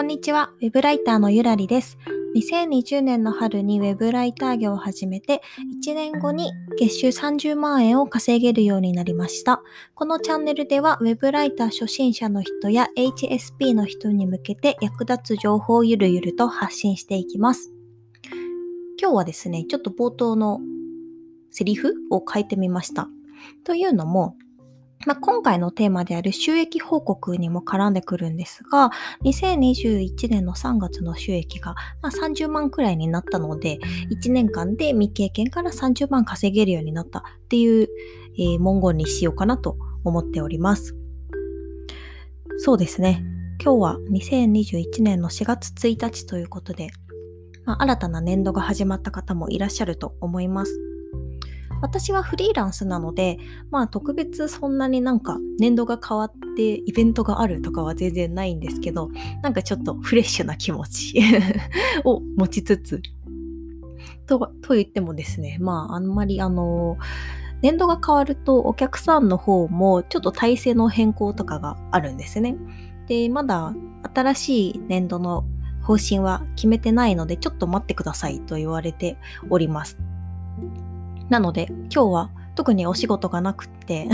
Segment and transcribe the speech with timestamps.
[0.00, 1.98] こんにちは、ウェブライターのゆらりです。
[2.34, 5.42] 2020年の春にウェブライター業を始めて、
[5.84, 9.62] 1年後に月収30万円を稼げるようになりました。
[9.94, 17.70] このチャンネルでは、ウェブライター初心者の人や HSP の人に向けて役立つ情報をゆるゆると発信していきます。
[18.98, 20.60] 今日はですね、ちょっと冒頭の
[21.50, 23.10] セリフを変えてみました。
[23.64, 24.38] というのも、
[25.06, 28.90] まあ、今回のテーマである収益報告にも絡んでくるんですが、
[29.24, 33.78] 2021年の3月の収益が、ま、30万くらいになったので、
[34.10, 37.88] 1年間で未経験から30万稼げるようになったっていう、
[38.38, 40.94] え、文言にしようかなと思っております。
[42.58, 43.24] そうですね。
[43.62, 46.88] 今日は2021年の4月1日ということで、
[47.64, 50.89] まあ、新たな年度が始まった方もいらっしゃると思います。
[51.80, 53.38] 私はフリーランスなので、
[53.70, 59.10] まあ特別そんなになんか年度が変わってイベントがあるとかは全然ないんですけど、
[59.42, 61.20] なんかちょっとフレッシュな気持ち
[62.04, 63.02] を持ちつつ、
[64.26, 66.98] と、と言ってもですね、まああんまりあの、
[67.62, 72.56] 年度が変わるとお客さんの方もちょっと体制の変更とかがあるんですね。
[73.06, 73.74] で、まだ
[74.14, 75.44] 新しい年度の
[75.82, 79.16] 方針は決めてないので、ちょっと待ってくださいと言われて
[79.50, 79.98] おります。
[81.30, 84.08] なので今日は特にお仕事がなくって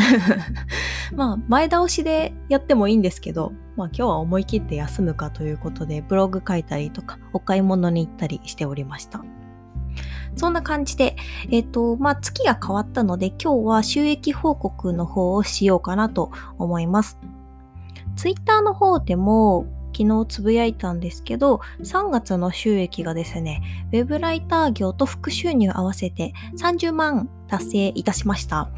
[1.16, 9.24] まあ前倒しでやってもいいんですけど、まあ今日は思い切って休むかということでブログ書いたりとかお買い物に行ったりしておりました。
[10.36, 11.16] そんな感じで、
[11.50, 17.18] えっ、ー、と、まあ月が変わったので今日は収益報告の方をしようかなと思います。
[18.16, 28.68] ツイッターの方でも昨日つぶやいたんですけど、3月の収益がですね、ウェブライター業と副収入合わせて30万達成いたしました。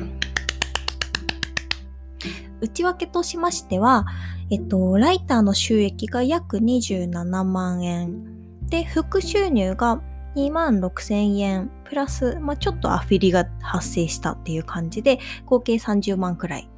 [2.61, 4.07] 内訳としましては、
[4.51, 8.69] えっと、ライターの収益が約27万円。
[8.69, 10.01] で、副収入が
[10.37, 11.69] 2万6千円。
[11.83, 16.71] プラス、まあ、ちょっとアフィリが発生したっていう感じで、合計30万くらい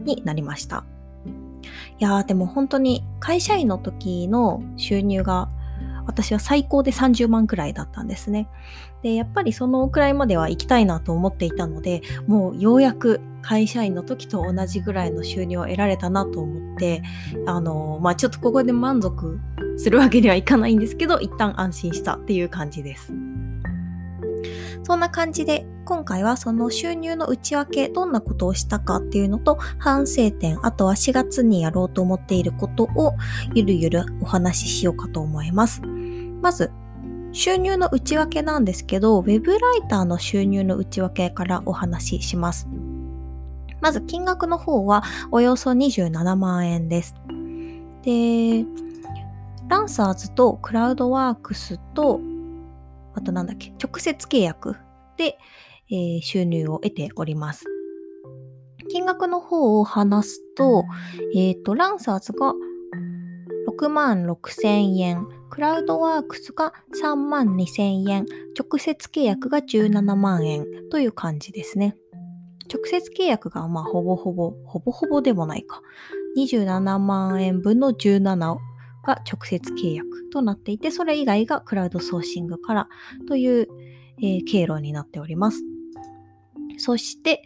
[0.00, 0.84] になりました。
[1.98, 5.48] いやーでも本当に会社員の時の収入が
[6.06, 8.48] 私は最高で30万くらいだったんですね。
[9.02, 17.02] で、やっぱりそのくらいまでは行きたいなと思っていたので、もうようやく会社員の時と同じぐらいの収入を得られたなと思って、
[17.46, 19.38] あの、まあ、ちょっとここで満足
[19.76, 23.12] するわけにはいかないんですけど、一旦安心したっていう感じです。
[24.82, 33.14] そんな感じで今回はその収入の内訳どんなことをしたかっていうのと反省点あとは4月にやろうと思っていることを
[33.54, 35.82] ゆるゆるお話ししようかと思います。
[36.40, 36.70] まず
[37.32, 42.68] 収入の内訳なんですけど web ライターの収入の内訳からお話しします。
[43.80, 47.14] まず金額の方はおよそ27万円です。
[48.02, 48.64] で、
[49.68, 52.20] ランサーズとクラウドワークスと
[53.14, 54.76] あとなんだっけ、直接契約
[55.16, 55.38] で、
[55.90, 57.64] えー、収入を得ております。
[58.90, 60.84] 金額の方を話すと、
[61.34, 62.54] えっ、ー、と、ランサーズが
[63.68, 68.26] 6万6千円、クラウドワークスが3万2千円、
[68.58, 71.96] 直接契約が17万円という感じですね。
[72.72, 75.82] 直接契約がまあほぼほぼ、ほぼほぼでもないか。
[76.36, 78.56] 27万円分の17
[79.02, 82.88] が直接契約となっていて、それ以外がクラウドソーシングから
[83.28, 83.68] という、
[84.22, 85.62] えー、経路になっております。
[86.78, 87.42] そして、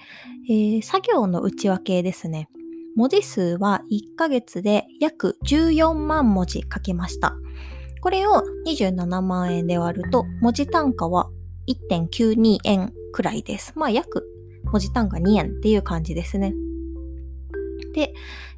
[0.48, 2.48] えー、作業の内訳ですね。
[2.94, 7.34] 文字数は1ヶ月で約14万文字書きました。
[8.00, 11.28] これを27万円で割ると、文字単価は
[11.90, 13.72] 1.92円くらいです。
[13.76, 14.24] まあ約
[14.64, 16.54] 文字単価2円っていう感じですね。
[17.94, 18.12] で、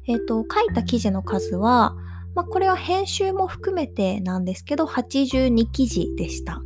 [0.07, 1.95] えっ、ー、と、書いた記事の数は、
[2.35, 6.61] まあ、これは編集も含めてなんですけど、82記事でした。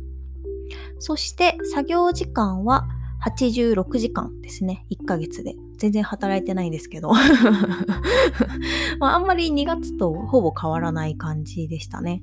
[0.98, 2.86] そして作業時間は
[3.24, 4.86] 86時間ですね。
[4.90, 5.54] 1ヶ月で。
[5.76, 7.12] 全然働いてないんですけど。
[9.00, 12.22] まあ、あんまり2月とほぼ変わらない感じでしたね。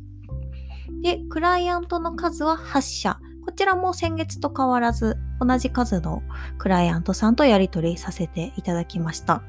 [1.01, 3.19] で、クライアントの数は8社。
[3.45, 6.21] こちらも先月と変わらず同じ数の
[6.59, 9.41] クライアントさんとやり取りさせていただきました。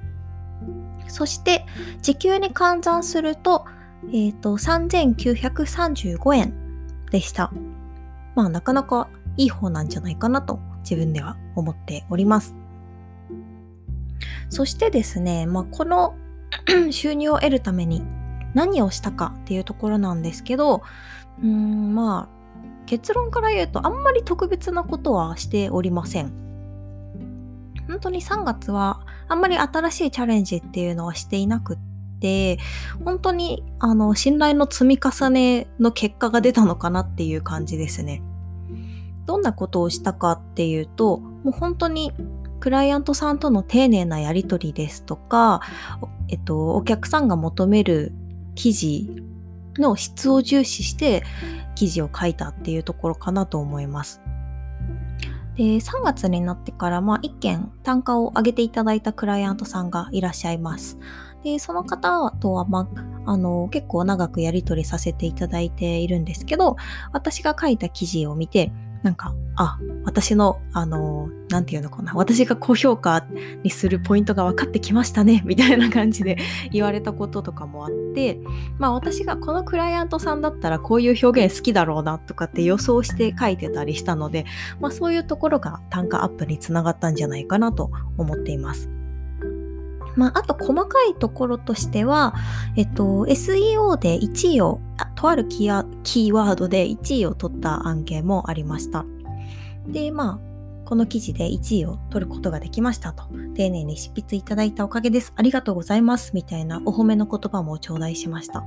[1.08, 1.66] そして
[2.00, 3.66] 時給に換算すると
[4.08, 6.54] えっ、ー、と、3935円
[7.10, 7.52] でした。
[8.34, 12.54] まあ、なかなかいい方なんじゃないかなと自分では思っております。
[14.49, 16.14] そしてですね、まあ、この
[16.90, 18.02] 収入を得るために
[18.54, 20.82] 何をしたかっていうところなんですけど、
[21.40, 22.43] うーん、まあ、
[22.87, 26.32] 結論から言うとあんまり特別なことはしておりません。
[27.88, 31.91] 本当に3月はあんまり新しいチャレンジっていうのはしていなくて、
[33.04, 38.22] 本当にあの信頼の積み重ねの結果が出たのかなっていう感じですね。
[39.26, 42.12] どんなことをしたかっていうと、もう本当に
[42.60, 45.60] クライアントさんとの丁寧なやり取りですとか、
[46.28, 48.12] えっと、お客さんが求める
[48.54, 49.24] 記事
[49.78, 51.24] の質を重視して
[51.74, 54.20] 記事を書いたっていうところかなと思います。
[55.56, 60.98] で、3月になってから、まあ、1件単価を上げていただいたクライアントさんがいらっしゃいます。
[61.42, 62.88] で、その方とは、ま
[63.26, 66.76] あ、の、結構長くやり取りさせていただいているんですけど、
[67.12, 68.72] 私が書いた記事を見て、
[69.02, 73.26] なんか、あ、私の、あの、なんていうのかな、私が高評価
[73.64, 76.38] にするポイントが分かってきましたね、みたいな感じで
[76.70, 78.38] 言われたこととかもあって、
[78.78, 84.46] まあ私がこのクライアントさんだったらこういう表現好きだろうなとかって予想して書いてたりしたので、
[84.80, 89.01] まあそういうところが単価アップにつながったんじゃないかなと思っています。
[90.16, 92.34] まあ、あと細かいところとしては、
[92.76, 94.80] えっと、SEO で1位を、
[95.14, 99.04] とあるキーワードで1位を取った案件もありました。
[99.86, 100.52] で、まあ、
[100.84, 103.24] この記事で1位を取ることができましたと。
[103.54, 105.32] 丁寧に執筆いただいたおかげです。
[105.36, 106.32] ありがとうございます。
[106.34, 108.62] みたいなお褒めの言葉も頂戴しました。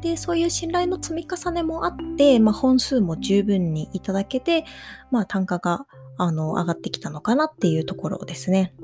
[0.00, 4.64] で、そういう信頼の積み重ねもあって、まあ、本数も十分にいただけて、
[5.10, 8.74] まあ、単価があの上がってきたのかなっていうところですね。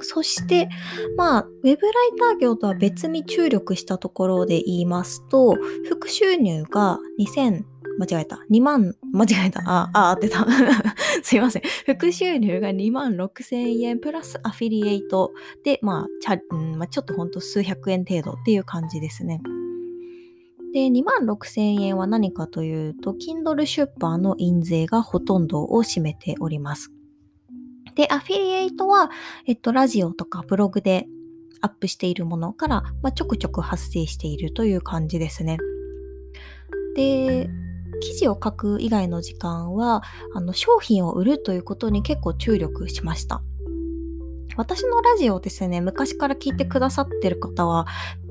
[0.00, 0.68] そして、
[1.16, 1.76] まあ、ウェブライ
[2.18, 5.56] ター業とは別に注力したところで言いますと、
[5.88, 7.64] 副収入が2000、
[7.98, 8.44] 間違えた。
[8.50, 9.62] 2万、間違えた。
[9.66, 10.46] あ、あ、合ってた。
[11.22, 11.62] すいません。
[11.86, 15.32] 副収入が2万6千円プラスアフィリエイト
[15.64, 19.40] で、まあ、ちゃうんまあ、ちょっとほんと数百円程度っていう感じですね。
[20.74, 26.92] で、2万6千円は何かというと、Kindle 出版の印税がほとんどを占めております。
[27.96, 29.10] で、アフィリエイトは、
[29.46, 31.06] えっと、ラジオとかブログで
[31.62, 35.58] アップしているものから、まあ、ちょくちょく発生しているという感じですね。
[36.94, 37.48] で、
[38.00, 40.02] 記事を書く以外の時間は、
[40.34, 43.42] あの、商品を売るということに結構注力しました。
[44.56, 47.86] 私のラジオですね、昔から聞いてくださってる方は、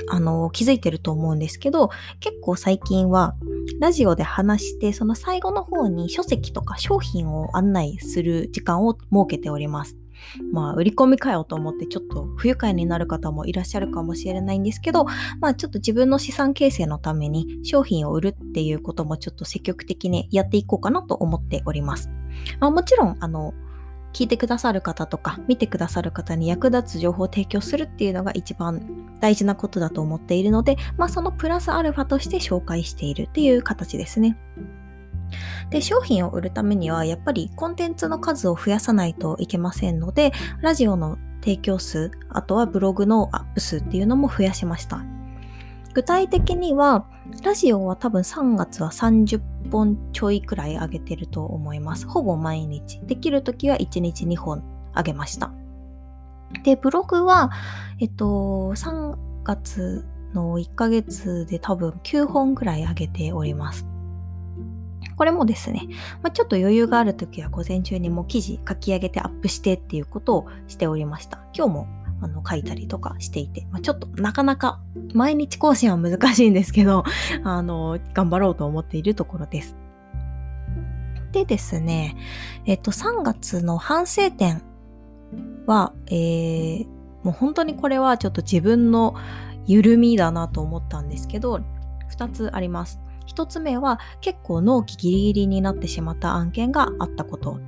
[0.10, 1.90] あの、気づいてると思うんですけど、
[2.20, 3.36] 結構最近は、
[3.80, 9.98] ラジオで話して、その最後の方に書籍とか商品を案内する時間を設けております。
[10.52, 15.06] まあ、売り込みかよと思ってちょっと不愉快になる方もいらっしゃるかもしれないんですけど、
[15.40, 22.10] まあちょっと自分の資産形成のために商品を売るっていうこともちょっと積極的にやっていこうかなと思っております。
[22.60, 23.54] まあ、もちろん、あの、
[24.16, 34.38] 聞いてくださる方とか見てくださる方に役立つ情報を提供するっていうのが一番大事なことだと思っているので、まあそのプラスアルファとして紹介しているっていう形ですね。
[35.70, 40.32] で、商品を売るためにはやっぱりコンテンツの数を増やさないといけませんので、
[40.62, 45.04] ラジオの提供数、あとはブログのアップ数っていうのも増やしました。
[45.96, 47.08] 具体的には、
[47.42, 52.06] ラジオは多分3月は30本ちょいくらい上げてると思います。
[52.06, 53.00] ほぼ毎日。
[53.06, 54.62] できる時は1日2本
[54.94, 55.54] 上げました。
[56.66, 57.50] で、ブログは、
[58.02, 59.16] えっと、3
[59.46, 63.88] 月の1ヶ月で多分9本くらい上げております。
[65.16, 65.88] これもですね、
[66.22, 71.40] まあ、ちょっと余裕がある時は午前中にもう記事書き上げてアップしてっていうことをしておりました。
[71.54, 71.88] 今日も
[72.26, 74.82] あの書いたりとかしていて、まあ、ちょっとなかなか
[75.14, 77.04] 毎日更新は難しいんですけど、
[77.44, 79.76] あの、頑張ろうと思っているところです。
[81.32, 82.16] でですね、
[82.66, 84.64] えっと、3月の反省点
[85.68, 86.88] は、えー、
[87.24, 89.16] もう本当にこれはちょっと自分の
[89.68, 91.60] 緩みだなと思ったんですけど、
[92.18, 93.00] 2つあります。
[93.28, 97.60] 1つ目は結構納期ギリギリになってしまった案件があったこと。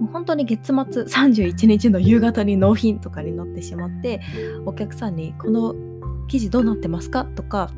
[0.00, 4.20] もう本当に月末31日の夕方に納品とかになってしまって
[4.66, 5.74] お客さんに「この
[6.28, 7.70] 記事どうなってますか?」とか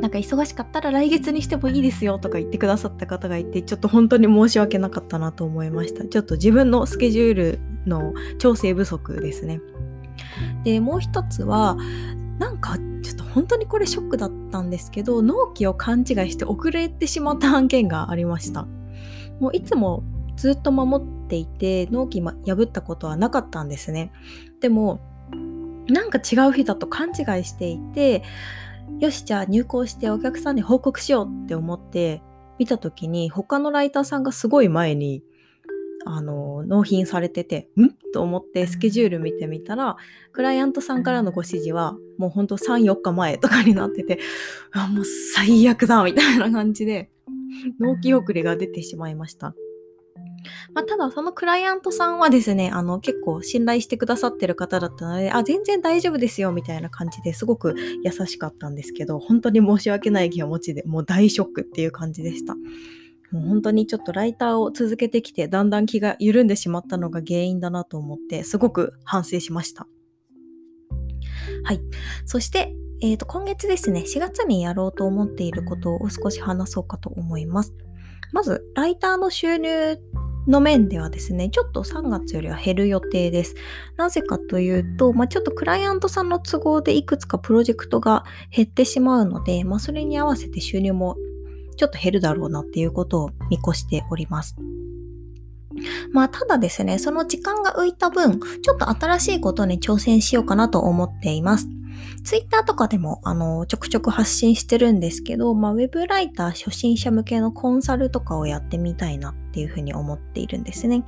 [0.00, 6.04] なんか忙しかったら来月にしてもいいですよとか言ってくださった方がいてちょっと本当に申し訳なかったなと思いました。
[6.04, 9.60] ちょっと自分のスケジュールの調整不足ですね。
[10.64, 11.76] でもう一つは
[12.38, 18.66] なんかちょっと本当にこれショックだったんですけど納期を勘違いして遅れてしまった案件がありました。
[19.40, 20.02] もういつも
[20.36, 24.12] ずっと守っていて納期破ったことはなかったんですね。
[24.60, 25.00] でも
[25.88, 28.22] なんか違う日だと勘違いしていて
[28.98, 32.22] よしじゃあ入稿してお客さんに報告しようって思って
[32.58, 35.22] 見た時に他のライターさんがすごい前に
[36.04, 37.90] あの納品されててん？
[38.12, 39.96] と思ってスケジュール見てみたら
[40.32, 44.20] クライアントさんからのご指示はもうほんと34日前とかになってて
[44.72, 47.10] あもう最悪だみたいな感じで
[47.80, 49.54] 納期遅れが出てしまいました。
[50.74, 62.54] まあ、ただそのクライアントさんはですね、あの結構信頼してくださってる方だったので、あ、全然大丈夫ですよみたいな感じですごく優しかったんですけど、本当に申し訳ない気持ちでもう大ショックっていう感じでした。
[63.32, 69.86] もう本当にちょっとライターを続けてきてだんだん気が緩んでしまったのが原因だなと思ってすごく反省しました。
[71.64, 71.80] はい。
[72.24, 72.72] そして、
[73.02, 77.74] えー、と今月ですね、4月にやろうと思っていることを少し話そうかと思います。
[78.32, 79.98] まず、ライターの収入
[80.46, 83.54] の面ではですね、ちょっと3月よりは減る予定です。
[83.96, 91.16] なぜかというと、まあ、ちょっとクライアントさんの都合でいくつかプロジェクトが減ってしまうので、まあ、それに合わせて収入も
[91.76, 94.56] ちょっと減るだろうなっていうことを見越しております。
[96.12, 101.68] まあ、ただですね、その時間が浮いた分、ちょっと新しいことに挑戦しようかなと思っています。
[102.24, 111.04] ツイッターとかでも、あの、ちょくちょく発信してるんですけど、まあ、ウェブライター初心者向けのコンサルとかをやってみたいなっていうふうに思っているんですね。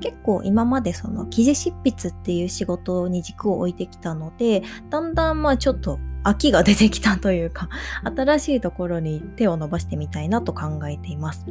[0.00, 7.68] 結構今までその記事執筆っていう仕事に軸を置いてきたので、だんだんまあちょっと飽きが出てきたというか、
[8.16, 11.46] 新しいところに手を伸ばしてみたいなと考えています。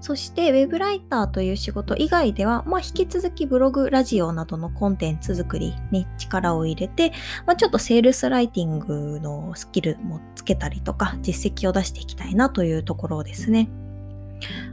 [0.00, 7.12] そして、ウェブライターという仕事以外では、まあ、引き続きブログ、ラジオなどのコンテンツ作りに力を入れて、
[7.46, 13.68] まあ、ちょっとセールスライティングのスキルもつけたりとか、実績を出していきたいなというところですね。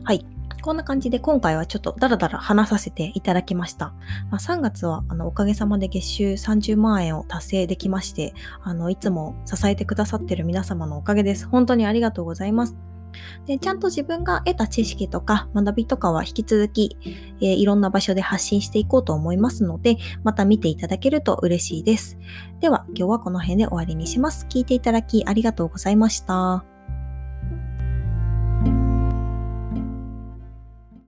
[0.04, 0.26] はい。
[0.62, 3.94] こんな感じで今回はちょっとダラダラ話させていただきました。
[4.32, 11.48] まあ、3月はあのおかげさまで月収30万円を達成できまして、あのいつも支えてくださっている皆様のおかげです。
[11.48, 12.76] 本当にありがとうございます。
[13.46, 16.98] でちゃんと自分が得た知識とか学びとかは引き続き、
[17.42, 22.18] えー、いろんな場所で発信していこうと思いますので、また見ていただけると嬉しいです。
[22.60, 24.48] では今日はこの辺で終わりにします。
[24.50, 26.75] 聞いていただきありがとうございました。